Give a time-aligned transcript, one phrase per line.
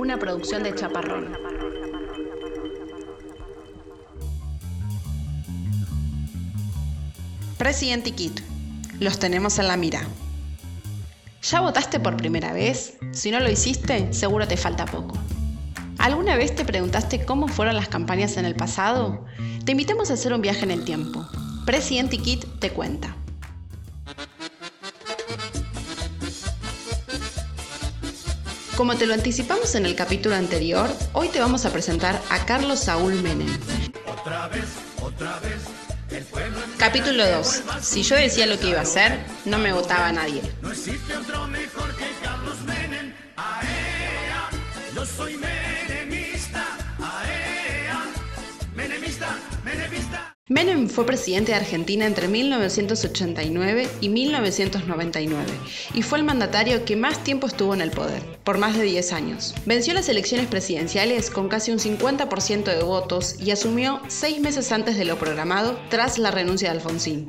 [0.00, 1.36] una producción de Chaparrón.
[7.58, 8.40] Presidente Kit,
[8.98, 10.00] los tenemos en la mira.
[11.42, 12.96] ¿Ya votaste por primera vez?
[13.12, 15.18] Si no lo hiciste, seguro te falta poco.
[15.98, 19.26] ¿Alguna vez te preguntaste cómo fueron las campañas en el pasado?
[19.66, 21.26] Te invitamos a hacer un viaje en el tiempo.
[21.66, 23.19] Presidente Kit te cuenta.
[28.80, 32.80] Como te lo anticipamos en el capítulo anterior, hoy te vamos a presentar a Carlos
[32.80, 33.54] Saúl Menem.
[34.06, 34.64] Otra vez,
[35.02, 36.24] otra vez.
[36.78, 37.62] Capítulo 2.
[37.82, 40.40] Si yo decía lo que iba a hacer, no me votaba nadie.
[40.62, 43.12] No existe otro mejor que Carlos Menem.
[43.36, 44.48] Aea,
[44.94, 45.69] yo soy menemista.
[50.50, 55.44] Menem fue presidente de Argentina entre 1989 y 1999
[55.94, 59.12] y fue el mandatario que más tiempo estuvo en el poder, por más de 10
[59.12, 59.54] años.
[59.64, 64.96] Venció las elecciones presidenciales con casi un 50% de votos y asumió seis meses antes
[64.96, 67.28] de lo programado tras la renuncia de Alfonsín.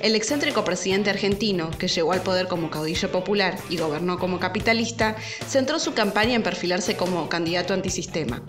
[0.00, 5.16] El excéntrico presidente argentino, que llegó al poder como caudillo popular y gobernó como capitalista,
[5.46, 8.42] centró su campaña en perfilarse como candidato antisistema.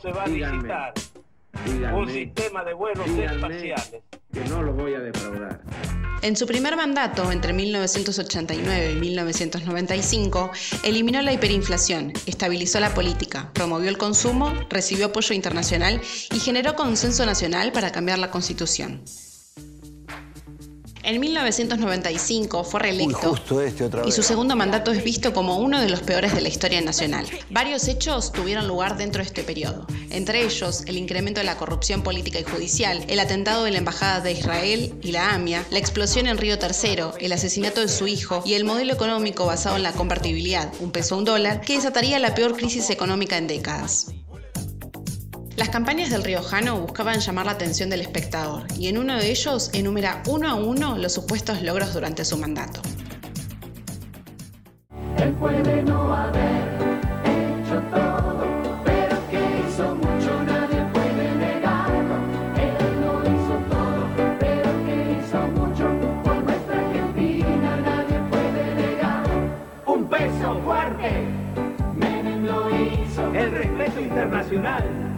[0.00, 0.92] se va a
[1.94, 4.02] un sistema de vuelos espaciales.
[4.32, 5.60] Que no lo voy a defraudar.
[6.22, 10.50] En su primer mandato, entre 1989 y 1995,
[10.84, 16.00] eliminó la hiperinflación, estabilizó la política, promovió el consumo, recibió apoyo internacional
[16.32, 19.02] y generó consenso nacional para cambiar la constitución.
[21.04, 26.00] En 1995 fue reelecto este y su segundo mandato es visto como uno de los
[26.00, 27.26] peores de la historia nacional.
[27.50, 32.02] Varios hechos tuvieron lugar dentro de este periodo, entre ellos el incremento de la corrupción
[32.02, 36.28] política y judicial, el atentado de la Embajada de Israel y la AMIA, la explosión
[36.28, 39.92] en Río Tercero, el asesinato de su hijo y el modelo económico basado en la
[39.92, 44.12] convertibilidad, un peso a un dólar, que desataría la peor crisis económica en décadas.
[45.56, 49.70] Las campañas del riojano buscaban llamar la atención del espectador y en uno de ellos
[49.74, 52.80] enumera uno a uno los supuestos logros durante su mandato.
[55.18, 56.62] Él puede no haber
[57.24, 58.46] hecho todo,
[58.82, 62.14] pero que hizo mucho nadie puede negarlo.
[62.56, 64.08] Él no hizo todo,
[64.40, 65.84] pero que hizo mucho
[66.24, 69.24] por nuestra Argentina nadie puede negar.
[69.86, 71.26] Un peso fuerte,
[71.94, 73.34] Menem lo hizo.
[73.34, 75.11] El respeto internacional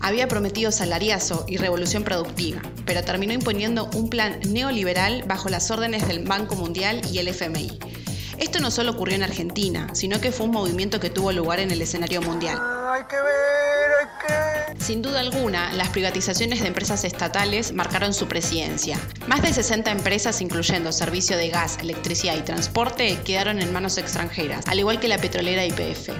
[0.00, 6.06] Había prometido salariazo y revolución productiva, pero terminó imponiendo un plan neoliberal bajo las órdenes
[6.08, 7.78] del Banco Mundial y el FMI.
[8.38, 11.72] Esto no solo ocurrió en Argentina, sino que fue un movimiento que tuvo lugar en
[11.72, 12.58] el escenario mundial.
[12.88, 14.84] Hay que ver, hay que...
[14.84, 18.98] Sin duda alguna, las privatizaciones de empresas estatales marcaron su presidencia.
[19.26, 24.64] Más de 60 empresas, incluyendo servicio de gas, electricidad y transporte, quedaron en manos extranjeras,
[24.68, 26.10] al igual que la petrolera YPF.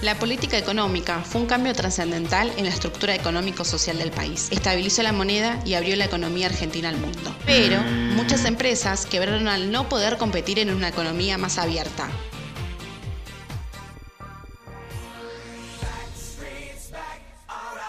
[0.00, 4.46] La política económica fue un cambio trascendental en la estructura económico-social del país.
[4.52, 7.34] Estabilizó la moneda y abrió la economía argentina al mundo.
[7.44, 7.80] Pero
[8.14, 12.08] muchas empresas quebraron al no poder competir en una economía más abierta.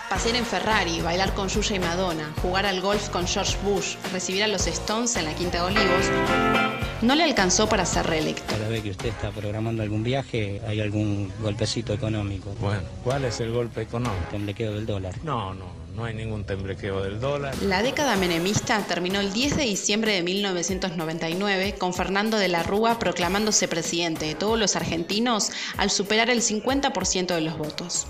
[0.09, 4.43] Pasear en Ferrari, bailar con Yuya y Madonna, jugar al golf con George Bush, recibir
[4.43, 8.43] a los Stones en la Quinta de Olivos, no le alcanzó para ser reelecto.
[8.47, 12.53] Cada vez que usted está programando algún viaje, hay algún golpecito económico.
[12.59, 14.23] Bueno, ¿cuál es el golpe económico?
[14.25, 15.15] El temblequeo del dólar.
[15.23, 15.65] No, no,
[15.95, 17.55] no hay ningún temblequeo del dólar.
[17.63, 22.99] La década menemista terminó el 10 de diciembre de 1999 con Fernando de la Rúa
[22.99, 28.07] proclamándose presidente de todos los argentinos al superar el 50% de los votos.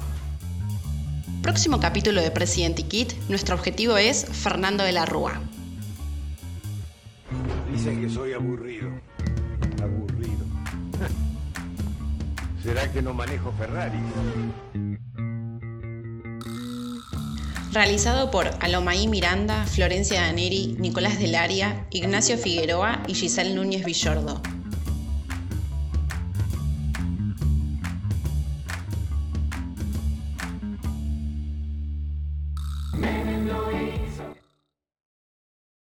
[1.41, 5.41] Próximo capítulo de Presidente Kit, nuestro objetivo es Fernando de la Rúa.
[7.79, 8.89] Dicen que soy aburrido.
[9.81, 10.45] Aburrido.
[12.61, 13.99] ¿Será que no manejo Ferrari?
[17.71, 24.41] Realizado por Alomaí Miranda, Florencia Daneri, Nicolás Delaria, Ignacio Figueroa y Giselle Núñez Villordo.